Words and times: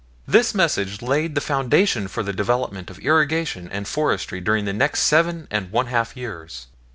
This 0.25 0.55
message 0.55 1.03
laid 1.03 1.35
the 1.35 1.41
foundation 1.41 2.07
for 2.07 2.23
the 2.23 2.33
development 2.33 2.89
of 2.89 2.97
irrigation 2.97 3.69
and 3.71 3.87
forestry 3.87 4.41
during 4.41 4.65
the 4.65 4.73
next 4.73 5.01
seven 5.01 5.47
and 5.51 5.71
one 5.71 5.85
half 5.85 6.17
years. 6.17 6.65